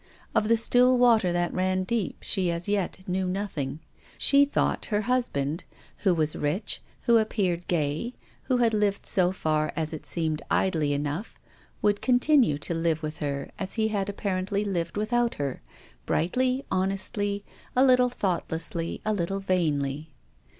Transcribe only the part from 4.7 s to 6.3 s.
her husband, who